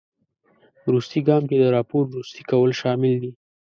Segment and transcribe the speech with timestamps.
[0.85, 3.31] وروستي ګام کې د راپور وروستي کول شامل دي.